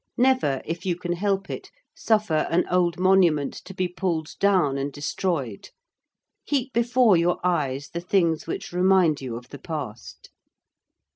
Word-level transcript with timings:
Never, 0.17 0.63
if 0.65 0.83
you 0.83 0.95
can 0.95 1.13
help 1.13 1.47
it, 1.47 1.69
suffer 1.95 2.47
an 2.49 2.65
old 2.71 2.97
monument 2.99 3.53
to 3.65 3.71
be 3.71 3.87
pulled 3.87 4.29
down 4.39 4.75
and 4.79 4.91
destroyed. 4.91 5.69
Keep 6.47 6.73
before 6.73 7.15
your 7.17 7.37
eyes 7.45 7.89
the 7.93 8.01
things 8.01 8.47
which 8.47 8.71
remind 8.71 9.21
you 9.21 9.37
of 9.37 9.49
the 9.49 9.59
past. 9.59 10.31